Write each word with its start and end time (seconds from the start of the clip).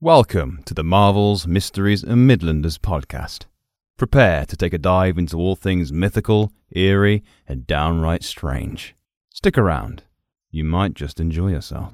Welcome 0.00 0.62
to 0.66 0.74
the 0.74 0.84
Marvels, 0.84 1.48
Mysteries, 1.48 2.04
and 2.04 2.30
Midlanders 2.30 2.78
podcast. 2.78 3.46
Prepare 3.96 4.46
to 4.46 4.56
take 4.56 4.72
a 4.72 4.78
dive 4.78 5.18
into 5.18 5.36
all 5.36 5.56
things 5.56 5.92
mythical, 5.92 6.52
eerie, 6.70 7.24
and 7.48 7.66
downright 7.66 8.22
strange. 8.22 8.94
Stick 9.34 9.58
around. 9.58 10.04
You 10.52 10.62
might 10.62 10.94
just 10.94 11.18
enjoy 11.18 11.48
yourself. 11.48 11.92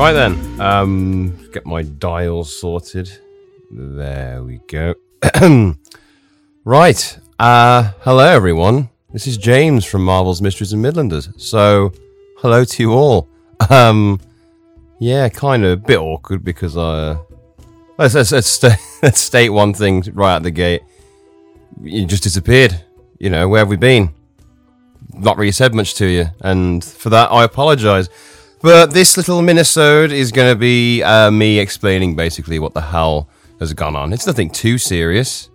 Right 0.00 0.14
then, 0.14 0.58
um, 0.62 1.50
get 1.52 1.66
my 1.66 1.82
dial 1.82 2.42
sorted. 2.44 3.12
There 3.70 4.42
we 4.42 4.62
go. 4.66 4.94
right, 6.64 7.18
uh, 7.38 7.92
hello 8.00 8.24
everyone. 8.24 8.88
This 9.12 9.26
is 9.26 9.36
James 9.36 9.84
from 9.84 10.02
Marvel's 10.02 10.40
Mysteries 10.40 10.72
and 10.72 10.82
Midlanders. 10.82 11.38
So, 11.38 11.92
hello 12.38 12.64
to 12.64 12.82
you 12.82 12.92
all. 12.92 13.28
Um, 13.68 14.18
yeah, 15.00 15.28
kind 15.28 15.66
of 15.66 15.72
a 15.72 15.76
bit 15.76 15.98
awkward 15.98 16.44
because 16.44 16.78
uh, 16.78 17.18
let's 17.98 18.14
let's 18.14 18.32
let's, 18.32 18.48
sta 18.48 18.70
let's 19.02 19.20
state 19.20 19.50
one 19.50 19.74
thing 19.74 20.02
right 20.14 20.36
out 20.36 20.42
the 20.42 20.50
gate. 20.50 20.80
You 21.82 22.06
just 22.06 22.22
disappeared. 22.22 22.82
You 23.18 23.28
know, 23.28 23.50
where 23.50 23.58
have 23.58 23.68
we 23.68 23.76
been? 23.76 24.14
Not 25.12 25.36
really 25.36 25.52
said 25.52 25.74
much 25.74 25.92
to 25.96 26.06
you, 26.06 26.24
and 26.40 26.82
for 26.82 27.10
that 27.10 27.30
I 27.30 27.44
apologise. 27.44 28.08
But 28.62 28.92
this 28.92 29.16
little 29.16 29.40
minisode 29.40 30.10
is 30.10 30.32
going 30.32 30.52
to 30.52 30.58
be 30.58 31.02
uh, 31.02 31.30
me 31.30 31.58
explaining 31.58 32.14
basically 32.14 32.58
what 32.58 32.74
the 32.74 32.82
hell 32.82 33.28
has 33.58 33.72
gone 33.72 33.96
on. 33.96 34.12
It's 34.12 34.26
nothing 34.26 34.50
too 34.50 34.76
serious, 34.76 35.48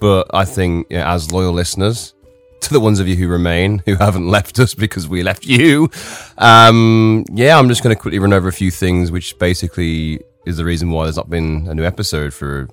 but 0.00 0.32
I 0.32 0.44
think 0.44 0.92
as 0.92 1.32
loyal 1.32 1.52
listeners, 1.52 2.14
to 2.60 2.72
the 2.72 2.80
ones 2.80 3.00
of 3.00 3.08
you 3.08 3.16
who 3.16 3.26
remain, 3.26 3.82
who 3.84 3.96
haven't 3.96 4.28
left 4.36 4.58
us 4.60 4.74
because 4.74 5.08
we 5.08 5.22
left 5.22 5.44
you, 5.44 5.90
um, 6.38 7.24
yeah, 7.32 7.58
I'm 7.58 7.68
just 7.68 7.82
going 7.82 7.94
to 7.94 8.00
quickly 8.00 8.18
run 8.18 8.32
over 8.32 8.48
a 8.48 8.52
few 8.52 8.70
things, 8.70 9.10
which 9.10 9.38
basically 9.38 10.20
is 10.46 10.56
the 10.56 10.64
reason 10.64 10.90
why 10.90 11.04
there's 11.04 11.16
not 11.16 11.30
been 11.30 11.66
a 11.68 11.74
new 11.74 11.84
episode 11.84 12.32
for 12.32 12.68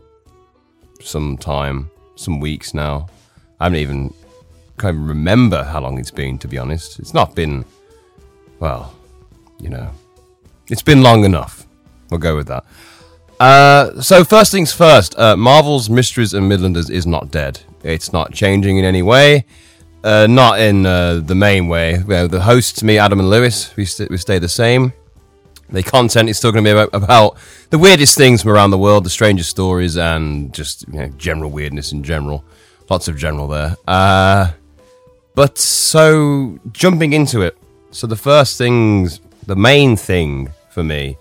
some 1.02 1.38
time, 1.38 1.90
some 2.16 2.40
weeks 2.40 2.74
now. 2.74 3.08
I 3.60 3.66
haven't 3.66 3.80
even 3.80 4.14
kind 4.78 4.96
of 4.96 5.08
remember 5.08 5.64
how 5.64 5.80
long 5.80 5.98
it's 5.98 6.12
been, 6.12 6.38
to 6.40 6.48
be 6.48 6.58
honest. 6.58 7.00
It's 7.00 7.14
not 7.14 7.34
been, 7.34 7.66
well, 8.60 8.94
you 9.60 9.70
know, 9.70 9.90
it's 10.70 10.82
been 10.82 11.02
long 11.02 11.26
enough. 11.26 11.66
We'll 12.10 12.20
go 12.20 12.36
with 12.36 12.48
that. 12.48 12.64
Uh, 13.40 14.02
so 14.02 14.24
first 14.24 14.52
things 14.52 14.74
first, 14.74 15.18
uh, 15.18 15.36
Marvel's 15.38 15.90
Mysteries 15.90 16.34
and 16.34 16.52
Midlanders 16.52 16.90
is 16.90 17.06
not 17.06 17.32
dead. 17.32 17.60
It's 17.84 18.12
not 18.12 18.34
changing 18.34 18.78
in 18.78 18.86
any 18.86 19.02
way. 19.02 19.46
Uh, 20.04 20.28
not 20.28 20.60
in 20.60 20.86
uh, 20.86 21.20
the 21.24 21.36
main 21.36 21.68
way. 21.68 21.98
You 21.98 22.04
know, 22.06 22.28
the 22.28 22.42
hosts, 22.42 22.82
me, 22.82 22.98
Adam, 22.98 23.20
and 23.20 23.30
Lewis, 23.30 23.76
we, 23.76 23.86
st- 23.86 24.10
we 24.10 24.18
stay 24.18 24.40
the 24.40 24.50
same. 24.50 24.94
The 25.70 25.84
content 25.84 26.30
is 26.30 26.38
still 26.38 26.52
going 26.52 26.64
to 26.64 26.68
be 26.68 26.72
about, 26.72 26.90
about 26.94 27.38
the 27.72 27.78
weirdest 27.78 28.18
things 28.18 28.42
from 28.42 28.52
around 28.52 28.72
the 28.72 28.78
world, 28.78 29.04
the 29.04 29.10
strangest 29.10 29.50
stories, 29.50 29.98
and 29.98 30.54
just 30.54 30.88
you 30.88 31.00
know, 31.00 31.08
general 31.18 31.52
weirdness 31.52 31.92
in 31.92 32.04
general. 32.04 32.46
Lots 32.90 33.10
of 33.10 33.18
general 33.18 33.48
there. 33.48 33.76
Uh, 33.86 34.52
but 35.36 35.58
so 35.58 36.58
jumping 36.72 37.12
into 37.12 37.42
it. 37.42 37.58
So 37.92 38.08
the 38.08 38.16
first 38.16 38.58
things 38.58 39.20
the 39.48 39.56
main 39.56 39.96
thing 39.96 40.52
for 40.70 40.84
me. 40.84 41.18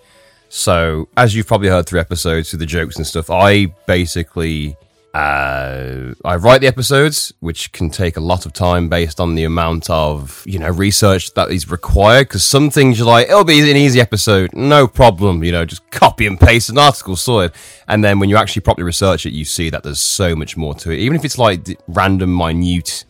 So, 0.49 1.09
as 1.17 1.35
you've 1.35 1.47
probably 1.47 1.69
heard 1.69 1.87
through 1.87 2.01
episodes, 2.01 2.51
through 2.51 2.61
the 2.61 2.67
jokes 2.67 2.97
and 2.97 3.07
stuff, 3.07 3.31
I 3.31 3.67
basically 3.87 4.77
uh, 5.17 6.13
I 6.27 6.37
write 6.37 6.61
the 6.61 6.67
episodes, 6.67 7.33
which 7.41 7.73
can 7.73 7.89
take 7.89 8.19
a 8.19 8.21
lot 8.21 8.45
of 8.45 8.53
time 8.53 8.91
based 8.91 9.19
on 9.19 9.35
the 9.35 9.45
amount 9.45 9.89
of 9.89 10.43
you 10.45 10.59
know 10.59 10.69
research 10.69 11.33
that 11.35 11.51
is 11.51 11.71
required. 11.71 12.29
Because 12.29 12.45
some 12.45 12.69
things 12.69 12.99
you're 12.99 13.07
like, 13.07 13.29
it'll 13.29 13.43
be 13.43 13.59
an 13.71 13.77
easy 13.79 13.99
episode, 13.99 14.55
no 14.55 14.87
problem. 14.87 15.43
You 15.43 15.53
know, 15.53 15.65
just 15.65 15.91
copy 15.91 16.27
and 16.27 16.39
paste 16.39 16.69
an 16.69 16.77
article, 16.77 17.17
sorted. 17.17 17.57
And 17.89 18.05
then 18.05 18.19
when 18.19 18.29
you 18.29 18.37
actually 18.37 18.61
properly 18.61 18.85
research 18.85 19.25
it, 19.25 19.33
you 19.33 19.47
see 19.47 19.71
that 19.71 19.83
there's 19.83 20.01
so 20.01 20.37
much 20.37 20.55
more 20.55 20.75
to 20.75 20.91
it. 20.91 20.99
Even 20.99 21.17
if 21.17 21.25
it's 21.25 21.39
like 21.39 21.67
random, 21.89 22.37
minute, 22.37 23.07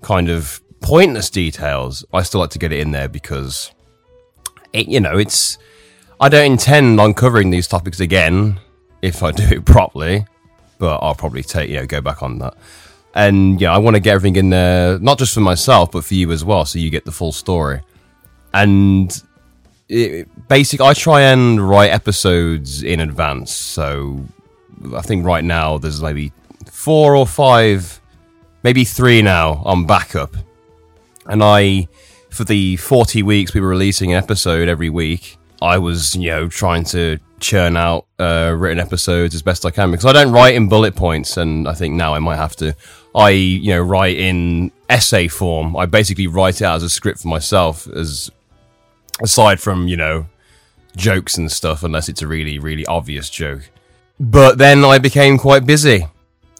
kind 0.00 0.30
of 0.30 0.60
pointless 0.80 1.28
details, 1.28 2.04
I 2.12 2.22
still 2.22 2.40
like 2.40 2.50
to 2.50 2.58
get 2.60 2.70
it 2.72 2.78
in 2.78 2.92
there 2.92 3.08
because 3.08 3.72
it, 4.72 4.88
you 4.88 5.00
know, 5.00 5.18
it's. 5.18 5.58
I 6.20 6.28
don't 6.28 6.52
intend 6.52 7.00
on 7.00 7.14
covering 7.14 7.50
these 7.50 7.66
topics 7.66 7.98
again 7.98 8.60
if 9.00 9.22
I 9.22 9.32
do 9.32 9.42
it 9.44 9.64
properly, 9.66 10.26
but 10.78 10.98
I'll 10.98 11.14
probably 11.14 11.42
take 11.42 11.68
you 11.68 11.76
know 11.76 11.86
go 11.86 12.00
back 12.00 12.22
on 12.22 12.38
that. 12.38 12.54
And 13.14 13.60
yeah, 13.60 13.74
I 13.74 13.78
want 13.78 13.94
to 13.96 14.00
get 14.00 14.14
everything 14.14 14.36
in 14.36 14.50
there, 14.50 14.98
not 14.98 15.18
just 15.18 15.34
for 15.34 15.40
myself, 15.40 15.92
but 15.92 16.04
for 16.04 16.14
you 16.14 16.32
as 16.32 16.44
well, 16.44 16.64
so 16.64 16.78
you 16.78 16.90
get 16.90 17.04
the 17.04 17.12
full 17.12 17.32
story. 17.32 17.82
And 18.54 19.22
it, 19.88 20.48
basic, 20.48 20.80
I 20.80 20.94
try 20.94 21.22
and 21.22 21.60
write 21.68 21.90
episodes 21.90 22.82
in 22.82 23.00
advance. 23.00 23.52
So 23.52 24.24
I 24.94 25.02
think 25.02 25.26
right 25.26 25.44
now 25.44 25.76
there's 25.76 26.00
maybe 26.00 26.32
four 26.70 27.14
or 27.14 27.26
five, 27.26 28.00
maybe 28.62 28.84
three 28.84 29.20
now 29.20 29.62
on 29.64 29.86
backup, 29.86 30.34
and 31.26 31.42
I 31.42 31.88
for 32.32 32.44
the 32.44 32.76
40 32.78 33.22
weeks 33.22 33.52
we 33.52 33.60
were 33.60 33.68
releasing 33.68 34.12
an 34.12 34.18
episode 34.18 34.68
every 34.68 34.88
week, 34.88 35.36
I 35.60 35.78
was, 35.78 36.16
you 36.16 36.30
know, 36.30 36.48
trying 36.48 36.84
to 36.84 37.18
churn 37.40 37.76
out 37.76 38.06
uh, 38.18 38.54
written 38.56 38.80
episodes 38.80 39.34
as 39.34 39.42
best 39.42 39.66
I 39.66 39.70
can 39.70 39.90
because 39.90 40.06
I 40.06 40.12
don't 40.12 40.32
write 40.32 40.54
in 40.54 40.68
bullet 40.68 40.96
points, 40.96 41.36
and 41.36 41.68
I 41.68 41.74
think 41.74 41.94
now 41.94 42.14
I 42.14 42.18
might 42.18 42.36
have 42.36 42.56
to. 42.56 42.74
I, 43.14 43.30
you 43.30 43.72
know, 43.72 43.82
write 43.82 44.16
in 44.16 44.72
essay 44.88 45.28
form. 45.28 45.76
I 45.76 45.84
basically 45.84 46.26
write 46.26 46.62
it 46.62 46.64
out 46.64 46.76
as 46.76 46.82
a 46.82 46.88
script 46.88 47.20
for 47.20 47.28
myself, 47.28 47.86
as 47.88 48.30
aside 49.20 49.60
from 49.60 49.86
you 49.86 49.98
know 49.98 50.26
jokes 50.96 51.36
and 51.36 51.52
stuff, 51.52 51.82
unless 51.82 52.08
it's 52.08 52.22
a 52.22 52.26
really, 52.26 52.58
really 52.58 52.86
obvious 52.86 53.28
joke. 53.28 53.70
But 54.18 54.56
then 54.56 54.84
I 54.84 54.98
became 54.98 55.36
quite 55.36 55.66
busy. 55.66 56.06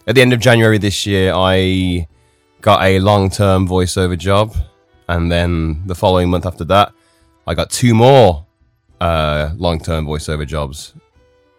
At 0.07 0.17
the 0.17 0.21
end 0.21 0.35
of 0.35 0.41
January 0.41 0.79
this 0.79 1.07
year, 1.07 1.33
I 1.35 2.07
got 2.61 2.83
a 2.83 2.99
long-term 3.01 3.67
voiceover 3.67 4.19
job 4.19 4.55
and 5.09 5.31
then 5.31 5.87
the 5.87 5.95
following 5.95 6.31
month 6.31 6.47
after 6.47 6.65
that, 6.65 6.93
I 7.47 7.55
got 7.55 7.71
two 7.71 7.95
more 7.95 8.47
uh, 9.01 9.51
long 9.57 9.81
term 9.81 10.07
voiceover 10.07 10.47
jobs 10.47 10.95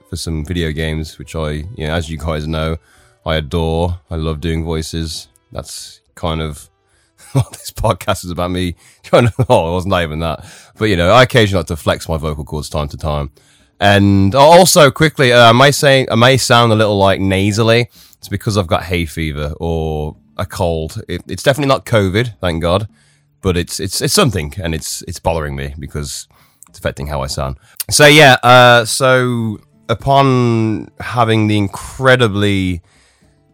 for 0.10 0.16
some 0.16 0.46
video 0.46 0.72
games, 0.72 1.20
which 1.20 1.36
I, 1.36 1.52
you 1.52 1.88
know, 1.88 1.94
as 1.94 2.10
you 2.10 2.18
guys 2.18 2.48
know, 2.48 2.78
I 3.26 3.36
adore. 3.36 4.00
I 4.10 4.16
love 4.16 4.42
doing 4.42 4.64
voices. 4.64 5.28
That's 5.52 6.02
kind 6.16 6.42
of 6.42 6.70
what 7.34 7.52
this 7.52 7.72
podcast 7.72 8.24
is 8.24 8.32
about 8.32 8.52
me 8.52 8.76
trying 9.04 9.28
to, 9.28 9.34
oh, 9.50 9.70
it 9.70 9.74
wasn't 9.74 9.94
even 9.96 10.20
that. 10.20 10.46
But, 10.78 10.86
you 10.86 10.96
know, 10.96 11.12
I 11.12 11.24
occasionally 11.24 11.60
like 11.60 11.68
to 11.68 11.76
flex 11.76 12.08
my 12.08 12.18
vocal 12.18 12.46
cords 12.46 12.70
time 12.70 12.88
to 12.90 12.98
time. 12.98 13.32
And 13.80 14.34
also, 14.36 14.90
quickly, 14.92 15.34
uh, 15.34 15.50
I 15.50 15.52
may 15.52 15.72
say, 15.72 16.08
I 16.10 16.16
may 16.16 16.38
sound 16.38 16.72
a 16.72 16.76
little 16.76 16.98
like 16.98 17.20
nasally. 17.20 17.90
It's 18.18 18.30
because 18.30 18.58
I've 18.58 18.68
got 18.68 18.84
hay 18.84 19.06
fever 19.06 19.54
or 19.60 20.16
a 20.38 20.46
cold. 20.46 21.02
It, 21.10 21.24
it's 21.28 21.44
definitely 21.44 21.68
not 21.68 21.86
COVID, 21.86 22.40
thank 22.40 22.62
God 22.62 22.88
but 23.44 23.58
it's 23.58 23.80
it's 23.80 24.02
it's 24.02 24.14
something, 24.14 24.56
and 24.58 24.74
it's 24.74 25.04
it's 25.04 25.20
bothering 25.20 25.56
me 25.56 25.76
because 25.78 26.28
it's 26.70 26.80
affecting 26.80 27.06
how 27.06 27.22
I 27.22 27.28
sound. 27.28 27.58
So 27.92 28.08
yeah, 28.08 28.38
uh, 28.42 28.86
so 28.86 29.60
upon 29.90 30.90
having 31.00 31.48
the 31.48 31.58
incredibly 31.58 32.82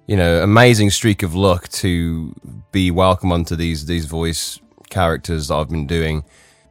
you 0.08 0.16
know 0.16 0.42
amazing 0.42 0.92
streak 0.92 1.24
of 1.24 1.36
luck 1.36 1.68
to 1.70 2.34
be 2.72 2.92
welcome 2.92 3.34
onto 3.34 3.58
these 3.58 3.88
these 3.88 4.06
voice 4.06 4.60
characters 4.90 5.50
that 5.50 5.56
I've 5.56 5.70
been 5.70 5.88
doing 5.88 6.24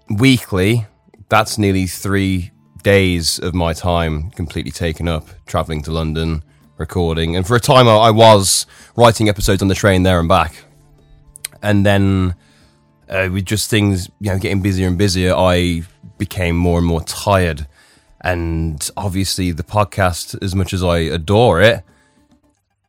weekly, 0.09 0.87
that's 1.29 1.59
nearly 1.59 1.87
three 1.87 2.53
days 2.83 3.39
of 3.41 3.53
my 3.53 3.73
time 3.73 4.31
completely 4.31 4.71
taken 4.71 5.09
up 5.09 5.27
traveling 5.45 5.83
to 5.83 5.91
London, 5.91 6.45
recording, 6.79 7.35
and 7.35 7.45
for 7.45 7.57
a 7.57 7.61
time 7.61 7.89
I 7.89 8.11
was 8.13 8.65
writing 8.97 9.29
episodes 9.29 9.61
on 9.61 9.67
the 9.67 9.75
train 9.75 10.05
there 10.05 10.21
and 10.21 10.29
back, 10.29 10.55
and 11.61 11.85
then 11.85 12.37
uh, 13.09 13.29
with 13.33 13.45
just 13.45 13.71
things, 13.71 14.09
you 14.21 14.31
know, 14.31 14.39
getting 14.39 14.63
busier 14.63 14.89
and 14.89 14.99
busier, 14.99 15.35
I 15.35 15.83
became 16.19 16.57
more 16.57 16.79
and 16.79 16.87
more 16.87 17.03
tired. 17.03 17.67
And 18.21 18.91
obviously, 18.97 19.53
the 19.53 19.63
podcast, 19.63 20.41
as 20.43 20.55
much 20.55 20.73
as 20.73 20.83
I 20.83 20.99
adore 20.99 21.61
it, 21.61 21.85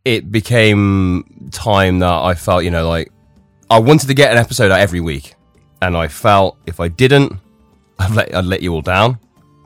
it 0.05 0.31
became 0.31 1.49
time 1.51 1.99
that 1.99 2.11
I 2.11 2.33
felt, 2.33 2.63
you 2.63 2.71
know, 2.71 2.87
like 2.87 3.11
I 3.69 3.79
wanted 3.79 4.07
to 4.07 4.13
get 4.13 4.31
an 4.31 4.37
episode 4.37 4.71
out 4.71 4.79
every 4.79 5.01
week. 5.01 5.35
And 5.81 5.95
I 5.95 6.07
felt 6.07 6.57
if 6.65 6.79
I 6.79 6.87
didn't, 6.87 7.33
I'd 7.99 8.11
let, 8.11 8.35
I'd 8.35 8.45
let 8.45 8.61
you 8.61 8.73
all 8.73 8.81
down. 8.81 9.19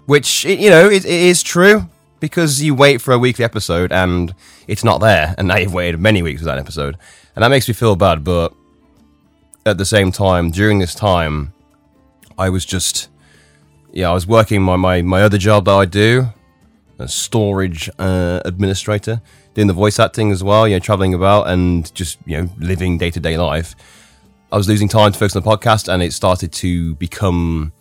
Which, 0.06 0.44
you 0.44 0.70
know, 0.70 0.90
it, 0.90 1.06
it 1.06 1.12
is 1.12 1.42
true 1.42 1.90
because 2.20 2.62
you 2.62 2.76
wait 2.76 3.02
for 3.02 3.14
a 3.14 3.20
weekly 3.20 3.46
episode 3.46 3.92
and 3.92 4.36
it's 4.68 4.84
not 4.84 5.00
there. 5.00 5.34
And 5.38 5.48
now 5.48 5.58
you've 5.58 5.74
waited 5.74 6.00
many 6.00 6.22
weeks 6.22 6.42
for 6.42 6.46
that 6.46 6.58
episode. 6.58 6.98
And 7.36 7.44
that 7.44 7.50
makes 7.50 7.68
me 7.68 7.74
feel 7.74 7.96
bad. 7.96 8.24
But 8.24 8.54
at 9.66 9.78
the 9.78 9.86
same 9.86 10.12
time, 10.12 10.52
during 10.52 10.80
this 10.80 10.96
time, 10.96 11.54
I 12.38 12.50
was 12.50 12.66
just 12.66 13.10
yeah, 13.94 14.10
I 14.10 14.14
was 14.14 14.26
working 14.26 14.62
my, 14.64 14.76
my, 14.76 15.04
my 15.04 15.22
other 15.22 15.38
job 15.38 15.66
that 15.66 15.72
I 15.72 15.86
do, 15.86 16.28
a 16.98 17.08
storage 17.08 17.90
uh, 18.00 18.42
administrator, 18.44 19.22
doing 19.54 19.68
the 19.68 19.74
voice 19.74 20.00
acting 20.00 20.32
as 20.32 20.44
well, 20.44 20.68
you 20.68 20.76
know, 20.76 20.80
traveling 20.80 21.14
about 21.14 21.48
and 21.48 21.94
just, 21.94 22.18
you 22.26 22.42
know, 22.42 22.50
living 22.58 22.98
day 22.98 23.12
to 23.12 23.20
day 23.20 23.38
life. 23.38 23.76
I 24.52 24.58
was 24.58 24.68
losing 24.68 24.88
time 24.88 25.12
to 25.12 25.20
focus 25.20 25.36
on 25.36 25.44
the 25.44 25.50
podcast 25.50 25.94
and 25.94 26.02
it 26.02 26.12
started 26.12 26.52
to 26.54 26.96
become 26.96 27.72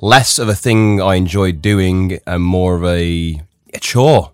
less 0.00 0.40
of 0.40 0.48
a 0.48 0.56
thing 0.56 1.00
I 1.00 1.14
enjoyed 1.14 1.62
doing 1.62 2.18
and 2.26 2.42
more 2.42 2.74
of 2.74 2.84
a, 2.84 3.40
a 3.72 3.78
chore. 3.78 4.32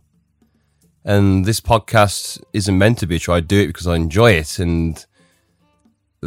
And 1.04 1.44
this 1.44 1.60
podcast 1.60 2.42
isn't 2.54 2.76
meant 2.76 2.98
to 2.98 3.06
be 3.06 3.16
a 3.16 3.18
chore. 3.18 3.36
I 3.36 3.40
do 3.40 3.60
it 3.60 3.66
because 3.66 3.86
I 3.86 3.96
enjoy 3.96 4.32
it. 4.32 4.58
And 4.58 5.04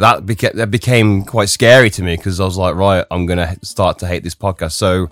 that 0.00 0.26
became, 0.26 0.52
that 0.54 0.70
became 0.70 1.24
quite 1.24 1.48
scary 1.48 1.90
to 1.90 2.02
me 2.02 2.16
because 2.16 2.40
I 2.40 2.44
was 2.44 2.56
like, 2.56 2.74
right, 2.74 3.04
I'm 3.10 3.26
to 3.26 3.56
start 3.62 3.98
to 4.00 4.06
hate 4.06 4.22
this 4.22 4.34
podcast. 4.34 4.72
So 4.72 5.10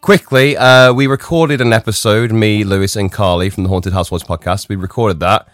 quickly, 0.00 0.56
uh, 0.56 0.92
we 0.92 1.06
recorded 1.06 1.60
an 1.60 1.72
episode, 1.72 2.32
me, 2.32 2.64
Lewis, 2.64 2.96
and 2.96 3.10
Carly 3.10 3.50
from 3.50 3.64
the 3.64 3.68
Haunted 3.68 3.92
Housewives 3.92 4.24
podcast. 4.24 4.68
We 4.68 4.76
recorded 4.76 5.20
that. 5.20 5.48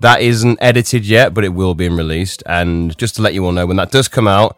That 0.00 0.22
isn't 0.22 0.58
edited 0.60 1.06
yet, 1.06 1.34
but 1.34 1.44
it 1.44 1.50
will 1.50 1.74
be 1.74 1.88
released. 1.88 2.42
And 2.46 2.96
just 2.96 3.16
to 3.16 3.22
let 3.22 3.34
you 3.34 3.44
all 3.44 3.52
know, 3.52 3.66
when 3.66 3.76
that 3.76 3.90
does 3.90 4.08
come 4.08 4.26
out, 4.26 4.56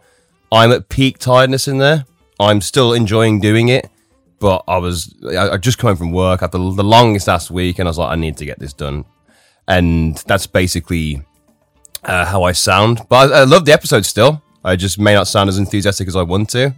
I'm 0.51 0.71
at 0.71 0.89
peak 0.89 1.17
tiredness 1.17 1.67
in 1.67 1.77
there. 1.77 2.05
I'm 2.39 2.61
still 2.61 2.93
enjoying 2.93 3.39
doing 3.39 3.67
it, 3.69 3.89
but 4.39 4.63
I 4.67 4.77
was 4.77 5.15
I, 5.29 5.51
I 5.51 5.57
just 5.57 5.79
home 5.81 5.97
from 5.97 6.11
work 6.11 6.41
after 6.41 6.57
the 6.57 6.83
longest 6.83 7.27
last 7.27 7.51
week, 7.51 7.79
and 7.79 7.87
I 7.87 7.89
was 7.89 7.97
like, 7.97 8.11
I 8.11 8.15
need 8.15 8.37
to 8.37 8.45
get 8.45 8.59
this 8.59 8.73
done. 8.73 9.05
And 9.67 10.17
that's 10.25 10.47
basically 10.47 11.23
uh, 12.03 12.25
how 12.25 12.43
I 12.43 12.51
sound. 12.51 13.01
But 13.09 13.31
I, 13.31 13.39
I 13.39 13.43
love 13.43 13.65
the 13.65 13.73
episode 13.73 14.05
still. 14.05 14.41
I 14.63 14.75
just 14.75 14.99
may 14.99 15.13
not 15.13 15.27
sound 15.27 15.49
as 15.49 15.57
enthusiastic 15.57 16.07
as 16.07 16.15
I 16.15 16.23
want 16.23 16.49
to. 16.51 16.73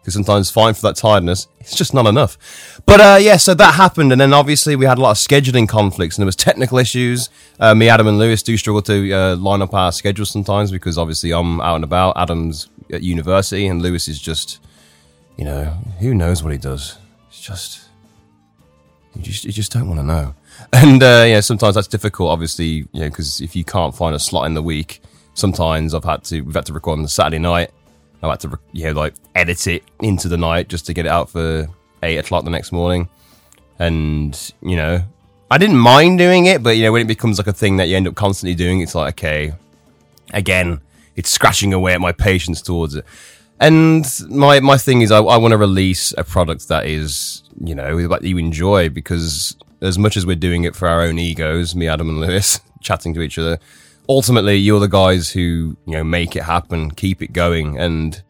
Because 0.00 0.14
sometimes 0.14 0.50
fine 0.50 0.72
for 0.72 0.82
that 0.82 0.96
tiredness, 0.96 1.48
it's 1.60 1.76
just 1.76 1.92
not 1.92 2.06
enough. 2.06 2.38
But 2.86 3.00
uh, 3.00 3.18
yeah, 3.20 3.36
so 3.36 3.52
that 3.52 3.74
happened, 3.74 4.10
and 4.12 4.18
then 4.18 4.32
obviously 4.32 4.74
we 4.74 4.86
had 4.86 4.96
a 4.96 5.00
lot 5.02 5.10
of 5.10 5.16
scheduling 5.18 5.68
conflicts, 5.68 6.16
and 6.16 6.22
there 6.22 6.26
was 6.26 6.36
technical 6.36 6.78
issues. 6.78 7.28
Uh, 7.60 7.74
me, 7.74 7.90
Adam, 7.90 8.06
and 8.06 8.18
Lewis 8.18 8.42
do 8.42 8.56
struggle 8.56 8.80
to 8.82 9.12
uh, 9.12 9.36
line 9.36 9.60
up 9.60 9.74
our 9.74 9.92
schedules 9.92 10.30
sometimes 10.30 10.70
because 10.70 10.96
obviously 10.96 11.32
I'm 11.32 11.60
out 11.60 11.74
and 11.74 11.84
about. 11.84 12.16
Adam's 12.16 12.70
at 12.90 13.02
university, 13.02 13.66
and 13.66 13.82
Lewis 13.82 14.08
is 14.08 14.18
just, 14.18 14.60
you 15.36 15.44
know, 15.44 15.64
who 15.98 16.14
knows 16.14 16.42
what 16.42 16.52
he 16.52 16.58
does. 16.58 16.96
It's 17.28 17.40
just, 17.40 17.88
you 19.14 19.22
just, 19.22 19.44
you 19.44 19.52
just 19.52 19.72
don't 19.72 19.88
want 19.88 20.00
to 20.00 20.06
know. 20.06 20.34
And 20.72 21.02
uh, 21.02 21.24
yeah, 21.26 21.40
sometimes 21.40 21.74
that's 21.74 21.88
difficult, 21.88 22.30
obviously, 22.30 22.66
you 22.66 23.00
know, 23.00 23.08
because 23.08 23.40
if 23.40 23.56
you 23.56 23.64
can't 23.64 23.94
find 23.94 24.14
a 24.14 24.18
slot 24.18 24.46
in 24.46 24.54
the 24.54 24.62
week, 24.62 25.00
sometimes 25.34 25.94
I've 25.94 26.04
had 26.04 26.24
to 26.24 26.40
we've 26.42 26.54
had 26.54 26.66
to 26.66 26.72
record 26.72 26.98
on 26.98 27.02
the 27.02 27.08
Saturday 27.08 27.38
night. 27.38 27.70
I've 28.22 28.30
had 28.30 28.40
to 28.40 28.58
you 28.72 28.86
know 28.86 29.00
like 29.00 29.14
edit 29.34 29.66
it 29.66 29.84
into 30.00 30.28
the 30.28 30.36
night 30.36 30.68
just 30.68 30.86
to 30.86 30.94
get 30.94 31.06
it 31.06 31.10
out 31.10 31.30
for 31.30 31.68
eight 32.02 32.18
o'clock 32.18 32.44
the 32.44 32.50
next 32.50 32.72
morning. 32.72 33.08
And 33.78 34.52
you 34.60 34.76
know, 34.76 35.02
I 35.50 35.58
didn't 35.58 35.78
mind 35.78 36.18
doing 36.18 36.46
it, 36.46 36.62
but 36.62 36.76
you 36.76 36.82
know, 36.82 36.92
when 36.92 37.02
it 37.02 37.08
becomes 37.08 37.38
like 37.38 37.46
a 37.46 37.52
thing 37.52 37.76
that 37.76 37.88
you 37.88 37.96
end 37.96 38.08
up 38.08 38.16
constantly 38.16 38.54
doing, 38.54 38.80
it's 38.80 38.94
like 38.94 39.14
okay, 39.14 39.52
again, 40.32 40.80
it's 41.16 41.30
scratching 41.30 41.72
away 41.72 41.94
at 41.94 42.00
my 42.00 42.12
patience 42.12 42.60
towards 42.60 42.94
it. 42.94 43.04
And 43.60 44.06
my 44.28 44.60
my 44.60 44.76
thing 44.76 45.02
is, 45.02 45.10
I, 45.10 45.18
I 45.18 45.36
want 45.36 45.52
to 45.52 45.58
release 45.58 46.12
a 46.18 46.24
product 46.24 46.68
that 46.68 46.86
is 46.86 47.42
you 47.64 47.74
know 47.74 48.08
that 48.08 48.22
you 48.22 48.38
enjoy 48.38 48.88
because 48.88 49.56
as 49.80 49.98
much 49.98 50.16
as 50.16 50.26
we're 50.26 50.36
doing 50.36 50.64
it 50.64 50.74
for 50.74 50.88
our 50.88 51.02
own 51.02 51.18
egos, 51.18 51.74
me, 51.74 51.88
Adam, 51.88 52.08
and 52.08 52.20
Lewis, 52.20 52.60
chatting 52.80 53.14
to 53.14 53.22
each 53.22 53.38
other, 53.38 53.58
ultimately 54.08 54.56
you're 54.56 54.80
the 54.80 54.88
guys 54.88 55.30
who 55.30 55.76
you 55.86 55.92
know 55.92 56.04
make 56.04 56.36
it 56.36 56.44
happen, 56.44 56.90
keep 56.90 57.22
it 57.22 57.32
going, 57.32 57.78
and 57.78 58.22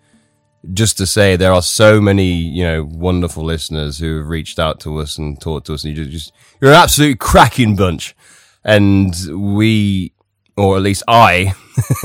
just 0.72 0.98
to 0.98 1.06
say 1.06 1.36
there 1.36 1.52
are 1.52 1.62
so 1.62 2.00
many 2.00 2.32
you 2.32 2.64
know 2.64 2.84
wonderful 2.84 3.44
listeners 3.44 3.98
who 3.98 4.18
have 4.18 4.26
reached 4.26 4.58
out 4.58 4.80
to 4.80 4.98
us 4.98 5.18
and 5.18 5.40
talked 5.40 5.66
to 5.66 5.74
us, 5.74 5.84
and 5.84 5.96
you 5.96 6.04
just 6.04 6.32
you're 6.60 6.72
an 6.72 6.76
absolute 6.76 7.18
cracking 7.18 7.76
bunch, 7.76 8.14
and 8.64 9.14
we. 9.32 10.12
Or 10.56 10.74
at 10.74 10.82
least 10.82 11.04
I, 11.06 11.54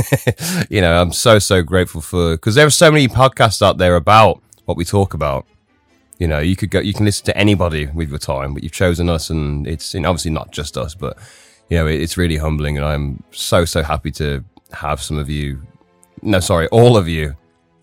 you 0.70 0.80
know, 0.80 1.02
I'm 1.02 1.12
so, 1.12 1.40
so 1.40 1.64
grateful 1.64 2.02
for, 2.02 2.36
because 2.36 2.54
there 2.54 2.68
are 2.68 2.70
so 2.70 2.92
many 2.92 3.08
podcasts 3.08 3.64
out 3.64 3.80
there 3.80 3.96
about 3.96 4.44
what 4.66 4.78
we 4.78 4.86
talk 4.86 5.16
about 5.16 5.48
you 6.18 6.28
know, 6.28 6.40
you 6.40 6.56
could 6.56 6.70
go, 6.70 6.80
you 6.80 6.94
can 6.94 7.06
listen 7.06 7.26
to 7.26 7.38
anybody 7.38 7.88
with 7.88 8.10
your 8.10 8.20
time, 8.20 8.54
but 8.54 8.64
you've 8.64 8.72
chosen 8.72 9.10
us, 9.10 9.30
and 9.30 9.68
it's 9.68 9.96
obviously 9.96 10.32
not 10.32 10.52
just 10.52 10.78
us, 10.78 10.96
but 10.96 11.18
you 11.70 11.78
know, 11.78 11.88
it, 11.88 12.02
it's 12.02 12.18
really 12.18 12.38
humbling, 12.38 12.78
and 12.78 12.86
I'm 12.86 13.24
so 13.32 13.66
so 13.66 13.84
happy 13.84 14.12
to 14.12 14.44
have 14.72 15.02
some 15.02 15.18
of 15.18 15.30
you, 15.30 15.62
no, 16.22 16.40
sorry, 16.40 16.68
all 16.68 16.98
of 16.98 17.08
you 17.08 17.36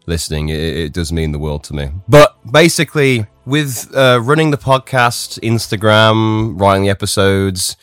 listening. 0.07 0.49
It, 0.49 0.61
it 0.61 0.93
does 0.93 1.13
mean 1.13 1.33
the 1.33 1.39
world 1.39 1.65
to 1.65 1.75
me. 1.75 1.91
But 2.09 2.37
basically, 2.51 3.27
with 3.47 3.95
uh, 3.95 4.21
running 4.23 4.51
the 4.51 4.59
podcast, 4.59 5.41
Instagram, 5.41 6.61
writing 6.61 6.85
the 6.85 6.91
episodes, 6.91 7.77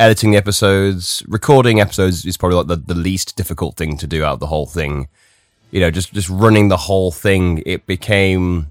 editing 0.00 0.32
the 0.32 0.36
episodes, 0.36 1.22
recording 1.28 1.80
episodes 1.80 2.24
is 2.24 2.36
probably 2.36 2.58
like 2.58 2.66
the, 2.66 2.76
the 2.76 2.94
least 2.94 3.36
difficult 3.36 3.76
thing 3.76 3.96
to 3.98 4.06
do 4.06 4.24
out 4.24 4.34
of 4.34 4.40
the 4.40 4.48
whole 4.48 4.66
thing. 4.66 5.08
You 5.70 5.80
know, 5.80 5.90
just 5.90 6.12
just 6.12 6.28
running 6.28 6.68
the 6.68 6.76
whole 6.76 7.10
thing, 7.10 7.62
it 7.66 7.86
became 7.86 8.70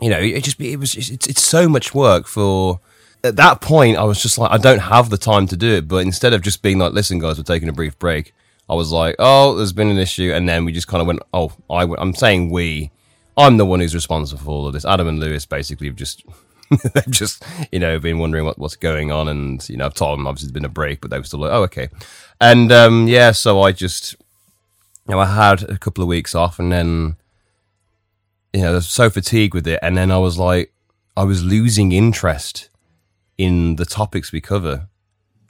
you 0.00 0.10
know, 0.10 0.18
it 0.18 0.44
just 0.44 0.60
it 0.60 0.76
was 0.76 0.94
it's, 0.94 1.26
it's 1.26 1.42
so 1.42 1.68
much 1.68 1.94
work 1.94 2.26
for. 2.26 2.80
At 3.24 3.36
that 3.36 3.60
point, 3.60 3.96
I 3.96 4.04
was 4.04 4.22
just 4.22 4.38
like, 4.38 4.52
I 4.52 4.56
don't 4.56 4.78
have 4.78 5.10
the 5.10 5.18
time 5.18 5.48
to 5.48 5.56
do 5.56 5.72
it. 5.72 5.88
But 5.88 6.04
instead 6.04 6.32
of 6.32 6.42
just 6.42 6.62
being 6.62 6.78
like, 6.78 6.92
listen, 6.92 7.18
guys, 7.18 7.38
we're 7.38 7.44
taking 7.44 7.68
a 7.68 7.72
brief 7.72 7.98
break, 7.98 8.32
I 8.68 8.74
was 8.74 8.92
like, 8.92 9.16
oh, 9.18 9.56
there's 9.56 9.72
been 9.72 9.88
an 9.88 9.98
issue, 9.98 10.32
and 10.32 10.48
then 10.48 10.64
we 10.64 10.70
just 10.70 10.86
kind 10.86 11.00
of 11.00 11.08
went, 11.08 11.20
oh, 11.32 11.52
I, 11.68 11.82
I'm 11.98 12.14
saying 12.14 12.50
we. 12.50 12.92
I'm 13.38 13.58
the 13.58 13.66
one 13.66 13.80
who's 13.80 13.94
responsible 13.94 14.42
for 14.42 14.50
all 14.50 14.66
of 14.66 14.72
this. 14.72 14.84
Adam 14.84 15.08
and 15.08 15.18
Lewis 15.18 15.44
basically 15.44 15.88
have 15.88 15.96
just 15.96 16.24
they've 16.94 17.10
just 17.10 17.44
you 17.70 17.78
know 17.78 17.98
been 17.98 18.18
wondering 18.18 18.44
what, 18.44 18.58
what's 18.58 18.76
going 18.76 19.12
on, 19.12 19.28
and 19.28 19.68
you 19.68 19.76
know 19.76 19.86
I've 19.86 19.94
told 19.94 20.18
them 20.18 20.26
obviously 20.26 20.48
there's 20.48 20.54
been 20.54 20.64
a 20.64 20.70
break, 20.70 21.00
but 21.00 21.10
they 21.10 21.18
were 21.18 21.24
still 21.24 21.40
like, 21.40 21.52
oh 21.52 21.62
okay, 21.64 21.88
and 22.40 22.72
um, 22.72 23.08
yeah, 23.08 23.32
so 23.32 23.60
I 23.62 23.72
just 23.72 24.16
you 25.06 25.14
know 25.14 25.20
I 25.20 25.26
had 25.26 25.62
a 25.64 25.78
couple 25.78 26.02
of 26.02 26.08
weeks 26.08 26.34
off, 26.34 26.58
and 26.58 26.72
then 26.72 27.16
you 28.56 28.62
know, 28.62 28.70
I 28.70 28.74
was 28.76 28.88
so 28.88 29.10
fatigued 29.10 29.52
with 29.52 29.66
it. 29.66 29.78
And 29.82 29.98
then 29.98 30.10
I 30.10 30.16
was 30.16 30.38
like, 30.38 30.72
I 31.14 31.24
was 31.24 31.44
losing 31.44 31.92
interest 31.92 32.70
in 33.36 33.76
the 33.76 33.84
topics 33.84 34.32
we 34.32 34.40
cover. 34.40 34.88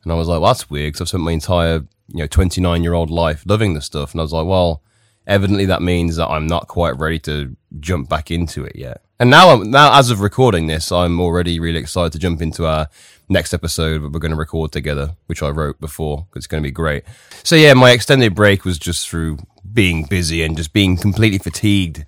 And 0.02 0.12
I 0.12 0.16
was 0.16 0.26
like, 0.26 0.40
well, 0.40 0.50
that's 0.50 0.68
weird 0.68 0.88
because 0.88 1.02
I've 1.02 1.08
spent 1.08 1.22
my 1.22 1.30
entire, 1.30 1.86
you 2.08 2.18
know, 2.18 2.26
29 2.26 2.82
year 2.82 2.94
old 2.94 3.10
life 3.10 3.44
loving 3.46 3.74
this 3.74 3.86
stuff. 3.86 4.10
And 4.10 4.20
I 4.20 4.24
was 4.24 4.32
like, 4.32 4.46
well, 4.46 4.82
evidently 5.24 5.66
that 5.66 5.82
means 5.82 6.16
that 6.16 6.28
I'm 6.28 6.48
not 6.48 6.66
quite 6.66 6.98
ready 6.98 7.20
to 7.20 7.56
jump 7.78 8.08
back 8.08 8.32
into 8.32 8.64
it 8.64 8.74
yet. 8.74 9.02
And 9.20 9.30
now, 9.30 9.50
I'm, 9.50 9.70
now 9.70 9.96
as 9.96 10.10
of 10.10 10.20
recording 10.20 10.66
this, 10.66 10.90
I'm 10.90 11.20
already 11.20 11.60
really 11.60 11.78
excited 11.78 12.10
to 12.12 12.18
jump 12.18 12.42
into 12.42 12.66
our 12.66 12.88
next 13.28 13.54
episode 13.54 14.02
that 14.02 14.12
we're 14.12 14.18
going 14.18 14.30
to 14.32 14.36
record 14.36 14.72
together, 14.72 15.16
which 15.26 15.44
I 15.44 15.50
wrote 15.50 15.78
before 15.80 16.26
it's 16.34 16.48
going 16.48 16.60
to 16.60 16.66
be 16.66 16.72
great. 16.72 17.04
So 17.44 17.54
yeah, 17.54 17.74
my 17.74 17.92
extended 17.92 18.34
break 18.34 18.64
was 18.64 18.80
just 18.80 19.08
through 19.08 19.38
being 19.72 20.06
busy 20.06 20.42
and 20.42 20.56
just 20.56 20.72
being 20.72 20.96
completely 20.96 21.38
fatigued 21.38 22.04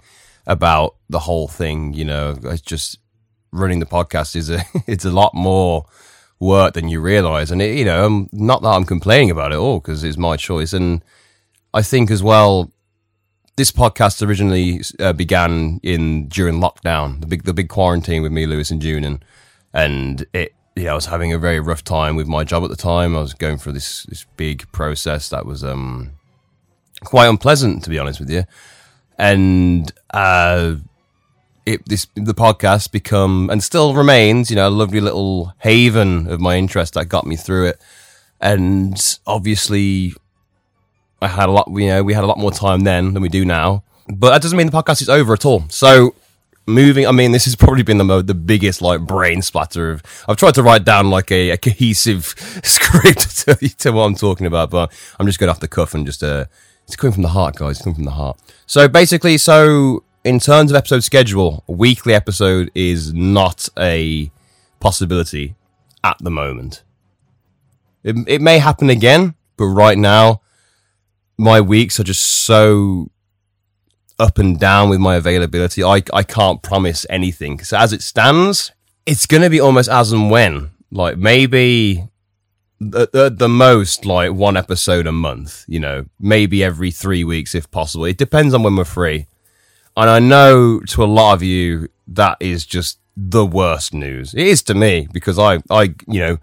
about 0.48 0.96
the 1.08 1.20
whole 1.20 1.46
thing. 1.46 1.92
You 1.92 2.06
know, 2.06 2.36
it's 2.42 2.62
just 2.62 2.98
running 3.52 3.78
the 3.78 3.86
podcast 3.86 4.34
is 4.34 4.50
a 4.50 4.62
it's 4.88 5.04
a 5.04 5.10
lot 5.10 5.34
more 5.34 5.84
work 6.40 6.74
than 6.74 6.88
you 6.88 7.00
realize, 7.00 7.50
and 7.52 7.62
it, 7.62 7.78
you 7.78 7.84
know, 7.84 8.04
I'm, 8.04 8.28
not 8.32 8.62
that 8.62 8.68
I'm 8.68 8.84
complaining 8.84 9.30
about 9.30 9.52
it 9.52 9.58
all 9.58 9.78
because 9.78 10.02
it's 10.02 10.16
my 10.16 10.36
choice, 10.36 10.72
and 10.72 11.04
I 11.72 11.82
think 11.82 12.10
as 12.10 12.22
well. 12.22 12.72
This 13.56 13.72
podcast 13.72 14.24
originally 14.24 14.82
uh, 15.00 15.12
began 15.12 15.80
in 15.82 16.28
during 16.28 16.60
lockdown, 16.60 17.20
the 17.20 17.26
big 17.26 17.42
the 17.42 17.52
big 17.52 17.68
quarantine 17.68 18.22
with 18.22 18.30
me, 18.30 18.46
Lewis, 18.46 18.70
and 18.70 18.80
June, 18.80 19.02
and 19.02 19.24
and 19.74 20.24
it 20.32 20.54
yeah, 20.76 20.92
I 20.92 20.94
was 20.94 21.06
having 21.06 21.32
a 21.32 21.38
very 21.38 21.58
rough 21.58 21.82
time 21.82 22.14
with 22.14 22.28
my 22.28 22.44
job 22.44 22.62
at 22.62 22.70
the 22.70 22.76
time. 22.76 23.16
I 23.16 23.20
was 23.20 23.34
going 23.34 23.58
through 23.58 23.72
this 23.72 24.04
this 24.04 24.26
big 24.36 24.70
process 24.70 25.28
that 25.30 25.44
was 25.44 25.64
um 25.64 26.12
quite 27.02 27.26
unpleasant, 27.26 27.82
to 27.82 27.90
be 27.90 27.98
honest 27.98 28.20
with 28.20 28.30
you 28.30 28.44
and 29.18 29.92
uh, 30.10 30.76
it 31.66 31.86
this 31.86 32.06
the 32.14 32.34
podcast 32.34 32.92
become 32.92 33.50
and 33.50 33.62
still 33.62 33.94
remains, 33.94 34.50
you 34.50 34.56
know, 34.56 34.68
a 34.68 34.70
lovely 34.70 35.00
little 35.00 35.52
haven 35.58 36.26
of 36.28 36.40
my 36.40 36.56
interest 36.56 36.94
that 36.94 37.06
got 37.06 37.26
me 37.26 37.36
through 37.36 37.66
it. 37.66 37.80
And 38.40 39.18
obviously, 39.26 40.14
I 41.20 41.28
had 41.28 41.48
a 41.48 41.52
lot. 41.52 41.68
You 41.70 41.88
know, 41.88 42.02
we 42.02 42.14
had 42.14 42.24
a 42.24 42.28
lot 42.28 42.38
more 42.38 42.52
time 42.52 42.80
then 42.80 43.12
than 43.14 43.22
we 43.22 43.28
do 43.28 43.44
now. 43.44 43.82
But 44.08 44.30
that 44.30 44.42
doesn't 44.42 44.56
mean 44.56 44.68
the 44.68 44.72
podcast 44.72 45.02
is 45.02 45.08
over 45.08 45.34
at 45.34 45.44
all. 45.44 45.64
So 45.68 46.14
moving 46.68 47.06
i 47.06 47.10
mean 47.10 47.32
this 47.32 47.46
has 47.46 47.56
probably 47.56 47.82
been 47.82 47.96
the 47.96 48.04
mo- 48.04 48.20
the 48.20 48.34
biggest 48.34 48.82
like 48.82 49.00
brain 49.00 49.40
splatter 49.40 49.90
of 49.90 50.02
i've 50.28 50.36
tried 50.36 50.54
to 50.54 50.62
write 50.62 50.84
down 50.84 51.08
like 51.08 51.32
a, 51.32 51.50
a 51.50 51.56
cohesive 51.56 52.34
script 52.62 53.38
to, 53.46 53.54
to, 53.76 53.90
what 53.90 54.04
i'm 54.04 54.14
talking 54.14 54.46
about 54.46 54.68
but 54.68 54.92
i'm 55.18 55.24
just 55.24 55.38
going 55.38 55.48
off 55.48 55.60
the 55.60 55.66
cuff 55.66 55.94
and 55.94 56.04
just 56.04 56.22
uh 56.22 56.44
it's 56.88 56.96
coming 56.96 57.12
from 57.12 57.22
the 57.22 57.28
heart 57.28 57.54
guys 57.54 57.76
it's 57.76 57.84
coming 57.84 57.94
from 57.94 58.04
the 58.04 58.10
heart 58.10 58.36
so 58.68 58.86
basically, 58.86 59.38
so 59.38 60.04
in 60.24 60.38
terms 60.38 60.70
of 60.70 60.76
episode 60.76 61.02
schedule, 61.02 61.64
a 61.66 61.72
weekly 61.72 62.12
episode 62.12 62.70
is 62.74 63.14
not 63.14 63.66
a 63.78 64.30
possibility 64.78 65.54
at 66.04 66.18
the 66.20 66.30
moment. 66.30 66.82
It, 68.04 68.16
it 68.26 68.42
may 68.42 68.58
happen 68.58 68.90
again, 68.90 69.36
but 69.56 69.64
right 69.64 69.96
now, 69.96 70.42
my 71.38 71.62
weeks 71.62 71.98
are 71.98 72.04
just 72.04 72.20
so 72.20 73.10
up 74.18 74.36
and 74.36 74.60
down 74.60 74.90
with 74.90 75.00
my 75.00 75.16
availability. 75.16 75.82
I, 75.82 76.02
I 76.12 76.24
can't 76.24 76.62
promise 76.62 77.06
anything. 77.08 77.60
So 77.60 77.78
as 77.78 77.94
it 77.94 78.02
stands, 78.02 78.70
it's 79.06 79.24
going 79.24 79.42
to 79.42 79.48
be 79.48 79.60
almost 79.60 79.88
as 79.88 80.12
and 80.12 80.30
when. 80.30 80.72
Like 80.90 81.16
maybe 81.16 82.06
the, 82.80 83.34
the, 83.34 83.48
most 83.48 84.06
like 84.06 84.32
one 84.32 84.56
episode 84.56 85.06
a 85.06 85.12
month, 85.12 85.64
you 85.66 85.80
know, 85.80 86.06
maybe 86.20 86.62
every 86.62 86.90
three 86.90 87.24
weeks 87.24 87.54
if 87.54 87.70
possible. 87.70 88.04
It 88.04 88.18
depends 88.18 88.54
on 88.54 88.62
when 88.62 88.76
we're 88.76 88.84
free. 88.84 89.26
And 89.96 90.08
I 90.08 90.20
know 90.20 90.80
to 90.80 91.02
a 91.02 91.06
lot 91.06 91.34
of 91.34 91.42
you, 91.42 91.88
that 92.06 92.36
is 92.40 92.64
just 92.64 93.00
the 93.16 93.44
worst 93.44 93.92
news. 93.92 94.32
It 94.32 94.46
is 94.46 94.62
to 94.64 94.74
me 94.74 95.08
because 95.12 95.38
I, 95.38 95.58
I, 95.68 95.94
you 96.06 96.20
know, 96.20 96.38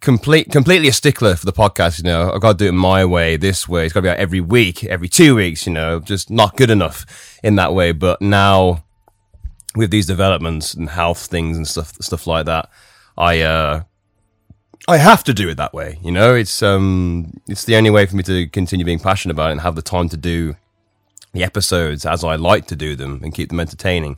complete, 0.00 0.50
completely 0.50 0.88
a 0.88 0.92
stickler 0.92 1.34
for 1.36 1.46
the 1.46 1.54
podcast. 1.54 1.98
You 1.98 2.04
know, 2.04 2.32
I've 2.32 2.42
got 2.42 2.58
to 2.58 2.64
do 2.64 2.68
it 2.68 2.72
my 2.72 3.06
way, 3.06 3.38
this 3.38 3.66
way. 3.66 3.86
It's 3.86 3.94
got 3.94 4.00
to 4.00 4.04
be 4.04 4.10
out 4.10 4.18
every 4.18 4.42
week, 4.42 4.84
every 4.84 5.08
two 5.08 5.34
weeks. 5.36 5.66
You 5.66 5.72
know, 5.72 6.00
just 6.00 6.30
not 6.30 6.56
good 6.56 6.70
enough 6.70 7.38
in 7.42 7.56
that 7.56 7.72
way. 7.72 7.92
But 7.92 8.20
now, 8.20 8.84
with 9.74 9.90
these 9.90 10.06
developments 10.06 10.74
and 10.74 10.90
health 10.90 11.26
things 11.26 11.56
and 11.56 11.66
stuff, 11.66 11.94
stuff 12.02 12.26
like 12.26 12.44
that, 12.44 12.68
I, 13.16 13.40
uh, 13.40 13.82
I 14.88 14.96
have 14.96 15.22
to 15.24 15.34
do 15.34 15.48
it 15.48 15.56
that 15.56 15.72
way. 15.72 15.98
You 16.02 16.10
know, 16.10 16.34
it's 16.34 16.62
um, 16.62 17.40
it's 17.46 17.64
the 17.64 17.76
only 17.76 17.90
way 17.90 18.06
for 18.06 18.16
me 18.16 18.22
to 18.24 18.46
continue 18.48 18.84
being 18.84 18.98
passionate 18.98 19.34
about 19.34 19.50
it 19.50 19.52
and 19.52 19.60
have 19.60 19.76
the 19.76 19.82
time 19.82 20.08
to 20.08 20.16
do 20.16 20.56
the 21.32 21.44
episodes 21.44 22.04
as 22.04 22.24
I 22.24 22.36
like 22.36 22.66
to 22.66 22.76
do 22.76 22.96
them 22.96 23.20
and 23.22 23.34
keep 23.34 23.48
them 23.48 23.60
entertaining. 23.60 24.16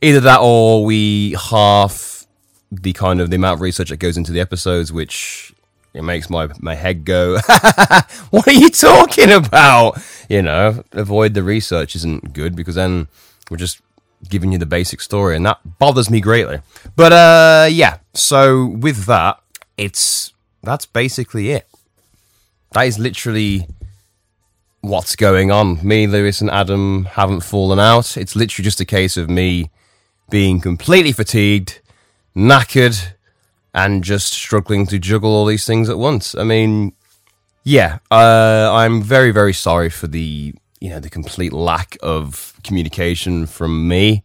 Either 0.00 0.20
that, 0.20 0.40
or 0.40 0.84
we 0.84 1.36
half 1.50 2.26
the 2.70 2.92
kind 2.92 3.20
of 3.20 3.30
the 3.30 3.36
amount 3.36 3.54
of 3.54 3.60
research 3.60 3.90
that 3.90 3.98
goes 3.98 4.16
into 4.16 4.32
the 4.32 4.40
episodes, 4.40 4.92
which 4.92 5.52
it 5.94 6.02
makes 6.02 6.30
my 6.30 6.48
my 6.60 6.74
head 6.74 7.04
go. 7.04 7.38
what 8.30 8.46
are 8.46 8.52
you 8.52 8.70
talking 8.70 9.30
about? 9.30 9.98
You 10.28 10.42
know, 10.42 10.84
avoid 10.92 11.34
the 11.34 11.42
research 11.42 11.96
isn't 11.96 12.32
good 12.32 12.54
because 12.56 12.76
then 12.76 13.08
we're 13.50 13.56
just 13.56 13.80
giving 14.28 14.52
you 14.52 14.58
the 14.58 14.66
basic 14.66 15.00
story, 15.00 15.36
and 15.36 15.44
that 15.44 15.58
bothers 15.78 16.08
me 16.08 16.20
greatly. 16.20 16.60
But 16.96 17.12
uh, 17.12 17.68
yeah. 17.70 17.98
So 18.14 18.66
with 18.66 19.06
that, 19.06 19.41
it's 19.76 20.32
that's 20.62 20.86
basically 20.86 21.50
it. 21.50 21.66
That 22.72 22.82
is 22.82 22.98
literally 22.98 23.66
what's 24.80 25.16
going 25.16 25.50
on. 25.50 25.86
Me, 25.86 26.06
Lewis, 26.06 26.40
and 26.40 26.50
Adam 26.50 27.04
haven't 27.04 27.40
fallen 27.40 27.78
out. 27.78 28.16
It's 28.16 28.36
literally 28.36 28.64
just 28.64 28.80
a 28.80 28.84
case 28.84 29.16
of 29.16 29.28
me 29.28 29.70
being 30.30 30.60
completely 30.60 31.12
fatigued, 31.12 31.80
knackered, 32.34 33.12
and 33.74 34.04
just 34.04 34.32
struggling 34.32 34.86
to 34.86 34.98
juggle 34.98 35.30
all 35.30 35.46
these 35.46 35.66
things 35.66 35.88
at 35.88 35.98
once. 35.98 36.34
I 36.34 36.44
mean, 36.44 36.92
yeah, 37.64 37.98
uh, 38.10 38.70
I'm 38.72 39.02
very, 39.02 39.30
very 39.30 39.52
sorry 39.52 39.90
for 39.90 40.06
the 40.06 40.54
you 40.80 40.90
know 40.90 40.98
the 40.98 41.10
complete 41.10 41.52
lack 41.52 41.96
of 42.02 42.54
communication 42.64 43.46
from 43.46 43.86
me. 43.86 44.24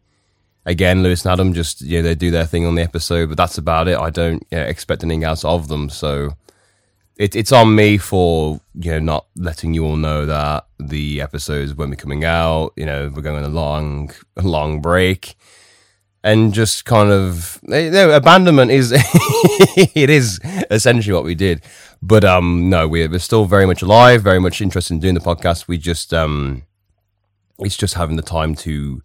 Again, 0.68 1.02
Lewis 1.02 1.24
and 1.24 1.32
Adam 1.32 1.54
just 1.54 1.82
yeah 1.82 2.02
they 2.02 2.14
do 2.14 2.30
their 2.30 2.46
thing 2.46 2.66
on 2.66 2.76
the 2.76 2.84
episode, 2.84 3.30
but 3.30 3.38
that's 3.38 3.58
about 3.58 3.88
it. 3.88 3.98
I 3.98 4.10
don't 4.10 4.46
know, 4.52 4.60
expect 4.60 5.04
anything 5.04 5.24
else 5.24 5.46
of 5.46 5.70
them, 5.70 5.90
so 5.90 6.36
it, 7.16 7.36
it's 7.36 7.52
on 7.52 7.74
me 7.74 7.98
for 7.98 8.60
you 8.76 8.92
know 8.92 9.00
not 9.00 9.26
letting 9.36 9.74
you 9.74 9.86
all 9.86 9.96
know 9.96 10.26
that 10.26 10.66
the 10.78 11.22
episodes 11.22 11.74
won't 11.74 11.92
be 11.92 11.98
coming 11.98 12.26
out. 12.26 12.74
You 12.76 12.86
know, 12.86 13.12
we're 13.14 13.22
going 13.22 13.44
on 13.44 13.50
a 13.50 13.54
long, 13.54 14.12
long 14.36 14.82
break, 14.82 15.36
and 16.24 16.54
just 16.54 16.86
kind 16.86 17.12
of 17.12 17.60
you 17.64 17.90
know, 17.90 18.12
abandonment 18.12 18.70
is 18.70 18.92
it 18.96 20.10
is 20.10 20.40
essentially 20.70 21.14
what 21.14 21.24
we 21.24 21.36
did. 21.36 21.64
But 22.02 22.24
um, 22.24 22.70
no, 22.70 22.88
we're, 22.88 23.10
we're 23.10 23.20
still 23.20 23.46
very 23.46 23.66
much 23.66 23.82
alive, 23.82 24.22
very 24.22 24.40
much 24.40 24.62
interested 24.62 24.94
in 24.94 25.00
doing 25.00 25.16
the 25.16 25.20
podcast. 25.22 25.68
We 25.68 25.78
just 25.78 26.14
um, 26.14 26.64
it's 27.60 27.78
just 27.78 27.96
having 27.96 28.18
the 28.18 28.22
time 28.22 28.54
to 28.56 29.02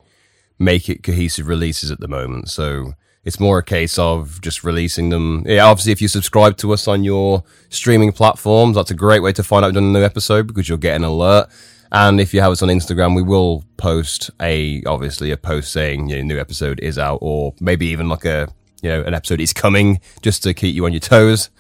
make 0.58 0.88
it 0.88 1.02
cohesive 1.02 1.48
releases 1.48 1.90
at 1.90 2.00
the 2.00 2.08
moment. 2.08 2.48
So 2.48 2.94
it's 3.24 3.38
more 3.38 3.58
a 3.58 3.62
case 3.62 3.98
of 3.98 4.40
just 4.40 4.64
releasing 4.64 5.10
them. 5.10 5.44
Yeah, 5.46 5.66
obviously, 5.66 5.92
if 5.92 6.02
you 6.02 6.08
subscribe 6.08 6.56
to 6.58 6.72
us 6.72 6.88
on 6.88 7.04
your 7.04 7.44
streaming 7.68 8.12
platforms, 8.12 8.76
that's 8.76 8.90
a 8.90 8.94
great 8.94 9.22
way 9.22 9.32
to 9.32 9.42
find 9.42 9.64
out 9.64 9.68
we've 9.68 9.74
done 9.74 9.84
a 9.84 9.98
new 9.98 10.04
episode 10.04 10.46
because 10.46 10.68
you'll 10.68 10.78
get 10.78 10.96
an 10.96 11.04
alert. 11.04 11.48
And 11.92 12.20
if 12.20 12.32
you 12.32 12.40
have 12.40 12.52
us 12.52 12.62
on 12.62 12.68
Instagram, 12.68 13.14
we 13.14 13.22
will 13.22 13.64
post 13.76 14.30
a 14.40 14.82
obviously 14.84 15.30
a 15.30 15.36
post 15.36 15.72
saying 15.72 16.08
you 16.08 16.16
know, 16.16 16.22
new 16.22 16.40
episode 16.40 16.80
is 16.80 16.98
out, 16.98 17.18
or 17.20 17.54
maybe 17.60 17.86
even 17.86 18.08
like 18.08 18.24
a 18.24 18.48
you 18.82 18.88
know 18.88 19.02
an 19.02 19.14
episode 19.14 19.40
is 19.40 19.52
coming, 19.52 20.00
just 20.22 20.42
to 20.44 20.54
keep 20.54 20.74
you 20.74 20.84
on 20.86 20.92
your 20.92 21.00
toes. 21.00 21.50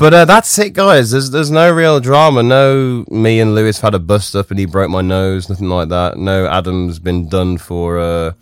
But 0.00 0.14
uh, 0.14 0.24
that's 0.24 0.58
it, 0.58 0.72
guys. 0.72 1.10
There's 1.10 1.30
there's 1.30 1.50
no 1.50 1.70
real 1.70 2.00
drama. 2.00 2.42
No, 2.42 3.04
me 3.10 3.38
and 3.38 3.54
Lewis 3.54 3.82
had 3.82 3.94
a 3.94 3.98
bust 3.98 4.34
up 4.34 4.50
and 4.50 4.58
he 4.58 4.64
broke 4.64 4.88
my 4.88 5.02
nose. 5.02 5.50
Nothing 5.50 5.68
like 5.68 5.90
that. 5.90 6.16
No, 6.16 6.46
Adam's 6.46 6.98
been 6.98 7.28
done 7.28 7.58
for 7.58 7.98
uh, 7.98 8.32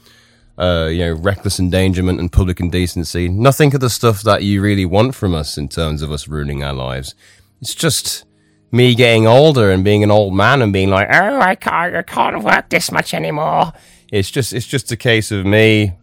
uh, 0.57 0.87
you 0.87 1.01
know 1.01 1.15
reckless 1.15 1.59
endangerment 1.59 2.21
and 2.21 2.31
public 2.31 2.61
indecency. 2.61 3.29
Nothing 3.29 3.75
of 3.75 3.81
the 3.81 3.91
stuff 3.91 4.23
that 4.23 4.45
you 4.45 4.63
really 4.63 4.85
want 4.85 5.17
from 5.17 5.35
us 5.35 5.59
in 5.59 5.69
terms 5.69 6.01
of 6.01 6.13
us 6.13 6.29
ruining 6.29 6.63
our 6.63 6.73
lives. 6.73 7.17
It's 7.61 7.75
just 7.75 8.25
me 8.71 8.95
getting 8.95 9.27
older 9.27 9.73
and 9.73 9.83
being 9.83 10.05
an 10.05 10.13
old 10.13 10.35
man 10.35 10.63
and 10.63 10.73
being 10.73 10.91
like, 10.91 11.09
oh, 11.11 11.41
I 11.41 11.57
can't, 11.57 11.97
I 11.97 12.03
can't 12.03 12.45
work 12.45 12.69
this 12.69 12.93
much 12.93 13.13
anymore. 13.13 13.73
It's 14.13 14.31
just 14.31 14.53
it's 14.53 14.65
just 14.65 14.93
a 14.93 14.97
case 14.97 15.33
of 15.33 15.45
me 15.45 15.95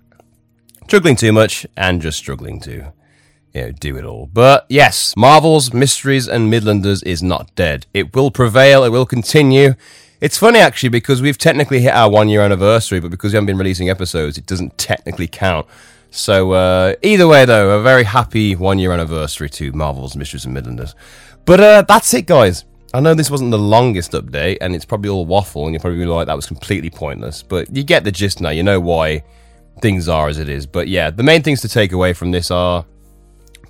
struggling 0.83 1.15
too 1.15 1.31
much 1.31 1.65
and 1.77 2.01
just 2.01 2.17
struggling 2.17 2.59
to 2.59 2.91
you 3.55 3.62
know, 3.62 3.71
do 3.71 3.97
it 3.97 4.03
all. 4.03 4.29
But 4.31 4.65
yes, 4.69 5.15
Marvel's 5.15 5.74
Mysteries 5.74 6.27
and 6.27 6.51
Midlanders 6.51 7.01
is 7.05 7.24
not 7.24 7.55
dead. 7.55 7.85
It 7.93 8.13
will 8.13 8.29
prevail. 8.29 8.83
It 8.83 8.89
will 8.89 9.05
continue. 9.05 9.75
It's 10.19 10.38
funny 10.38 10.59
actually 10.59 10.89
because 10.89 11.21
we've 11.21 11.38
technically 11.38 11.79
hit 11.79 11.93
our 11.93 12.09
one 12.09 12.27
year 12.27 12.41
anniversary, 12.41 13.00
but 13.00 13.12
because 13.12 13.31
we 13.31 13.38
haven't 13.38 13.47
been 13.47 13.57
releasing 13.57 13.89
episodes, 13.89 14.38
it 14.38 14.45
doesn't 14.45 14.77
technically 14.77 15.27
count. 15.27 15.65
So 16.12 16.51
uh, 16.51 16.95
either 17.01 17.27
way, 17.27 17.45
though, 17.45 17.79
a 17.79 17.81
very 17.81 18.03
happy 18.03 18.55
one 18.55 18.77
year 18.77 18.91
anniversary 18.91 19.50
to 19.51 19.71
Marvel's 19.71 20.15
Mysteries 20.15 20.45
and 20.45 20.55
Midlanders. 20.55 20.93
But 21.45 21.59
uh, 21.59 21.81
that's 21.88 22.13
it, 22.13 22.25
guys. 22.25 22.65
I 22.93 23.01
know 23.01 23.13
this 23.13 23.29
wasn't 23.29 23.51
the 23.51 23.59
longest 23.59 24.13
update, 24.13 24.57
and 24.62 24.74
it's 24.74 24.85
probably 24.85 25.09
all 25.09 25.25
waffle, 25.25 25.65
and 25.65 25.74
you're 25.74 25.81
probably 25.81 26.05
like 26.05 26.27
that 26.27 26.35
was 26.35 26.45
completely 26.45 26.89
pointless. 26.89 27.43
But 27.43 27.74
you 27.75 27.83
get 27.83 28.03
the 28.05 28.12
gist 28.12 28.39
now. 28.39 28.50
You 28.50 28.63
know 28.63 28.79
why 28.79 29.24
things 29.81 30.07
are 30.07 30.29
as 30.29 30.39
it 30.39 30.47
is. 30.47 30.65
But 30.65 30.88
yeah, 30.88 31.09
the 31.09 31.24
main 31.24 31.43
things 31.43 31.62
to 31.62 31.69
take 31.69 31.91
away 31.91 32.13
from 32.13 32.31
this 32.31 32.50
are 32.50 32.85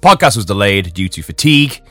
podcast 0.02 0.36
was 0.36 0.46
delayed 0.46 0.94
due 0.94 1.10
to 1.10 1.22
fatigue. 1.22 1.82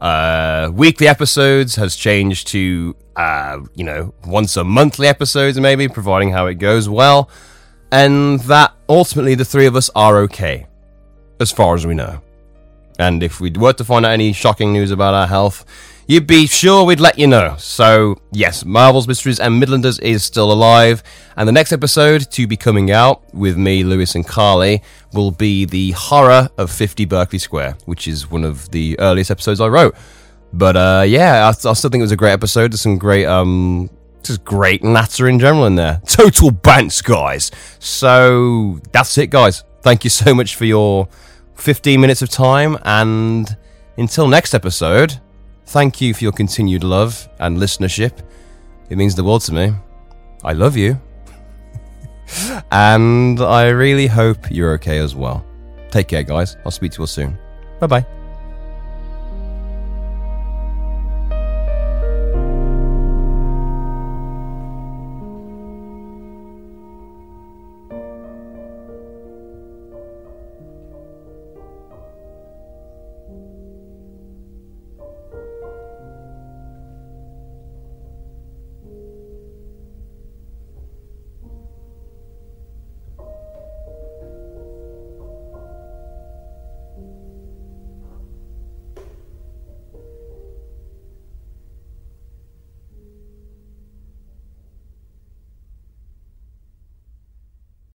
Uh, 0.00 0.70
weekly 0.72 1.08
episodes 1.08 1.74
has 1.74 1.96
changed 1.96 2.46
to 2.48 2.94
uh, 3.16 3.58
you 3.74 3.84
know 3.84 4.14
once 4.24 4.56
a 4.56 4.64
monthly 4.64 5.08
episodes, 5.08 5.58
maybe 5.58 5.88
providing 5.88 6.30
how 6.30 6.46
it 6.46 6.54
goes 6.54 6.88
well, 6.88 7.28
and 7.90 8.40
that 8.40 8.72
ultimately 8.88 9.34
the 9.34 9.44
three 9.44 9.66
of 9.66 9.74
us 9.74 9.90
are 9.94 10.18
okay, 10.18 10.66
as 11.40 11.50
far 11.50 11.74
as 11.74 11.86
we 11.86 11.94
know. 11.94 12.20
And 12.98 13.22
if 13.22 13.40
we 13.40 13.50
were 13.50 13.72
to 13.74 13.84
find 13.84 14.04
out 14.04 14.12
any 14.12 14.32
shocking 14.32 14.72
news 14.72 14.90
about 14.90 15.14
our 15.14 15.26
health, 15.26 15.64
you'd 16.08 16.26
be 16.26 16.46
sure 16.46 16.84
we'd 16.84 16.98
let 16.98 17.18
you 17.18 17.26
know. 17.26 17.54
So, 17.58 18.16
yes, 18.32 18.64
Marvel's 18.64 19.06
Mysteries 19.06 19.38
and 19.38 19.62
Midlanders 19.62 20.00
is 20.02 20.24
still 20.24 20.50
alive. 20.50 21.02
And 21.36 21.46
the 21.46 21.52
next 21.52 21.70
episode 21.70 22.30
to 22.32 22.46
be 22.46 22.56
coming 22.56 22.90
out 22.90 23.22
with 23.34 23.56
me, 23.58 23.84
Lewis, 23.84 24.14
and 24.14 24.26
Carly 24.26 24.82
will 25.12 25.30
be 25.30 25.66
the 25.66 25.92
horror 25.92 26.48
of 26.56 26.72
50 26.72 27.04
Berkeley 27.04 27.38
Square, 27.38 27.76
which 27.84 28.08
is 28.08 28.30
one 28.30 28.42
of 28.42 28.70
the 28.70 28.98
earliest 28.98 29.30
episodes 29.30 29.60
I 29.60 29.68
wrote. 29.68 29.94
But 30.50 30.76
uh, 30.78 31.04
yeah, 31.06 31.44
I, 31.44 31.48
I 31.50 31.72
still 31.74 31.90
think 31.90 32.00
it 32.00 32.02
was 32.02 32.12
a 32.12 32.16
great 32.16 32.32
episode. 32.32 32.72
There's 32.72 32.80
some 32.80 32.96
great, 32.96 33.26
um, 33.26 33.90
just 34.22 34.42
great 34.44 34.82
natter 34.82 35.28
in 35.28 35.38
general 35.38 35.66
in 35.66 35.74
there. 35.74 36.00
Total 36.06 36.50
bants, 36.50 37.04
guys. 37.04 37.50
So 37.80 38.80
that's 38.92 39.18
it, 39.18 39.28
guys. 39.28 39.62
Thank 39.82 40.04
you 40.04 40.10
so 40.10 40.34
much 40.34 40.56
for 40.56 40.64
your 40.64 41.06
15 41.56 42.00
minutes 42.00 42.22
of 42.22 42.30
time. 42.30 42.78
And 42.86 43.54
until 43.98 44.26
next 44.26 44.54
episode, 44.54 45.20
thank 45.68 46.00
you 46.00 46.14
for 46.14 46.24
your 46.24 46.32
continued 46.32 46.82
love 46.82 47.28
and 47.38 47.58
listenership. 47.58 48.18
It 48.90 48.96
means 48.96 49.14
the 49.14 49.24
world 49.24 49.42
to 49.42 49.52
me. 49.52 49.74
I 50.42 50.52
love 50.52 50.76
you. 50.76 51.00
and 52.72 53.40
I 53.40 53.68
really 53.68 54.06
hope 54.06 54.50
you're 54.50 54.72
okay 54.74 54.98
as 54.98 55.14
well. 55.14 55.44
Take 55.90 56.08
care, 56.08 56.22
guys. 56.22 56.56
I'll 56.64 56.70
speak 56.70 56.92
to 56.92 56.98
you 56.98 57.02
all 57.02 57.06
soon. 57.06 57.38
Bye 57.80 57.86
bye. 57.86 58.17